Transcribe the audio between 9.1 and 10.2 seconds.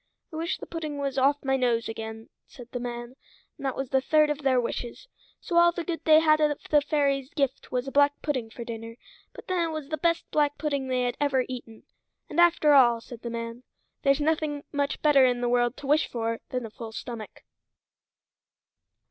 but then it was the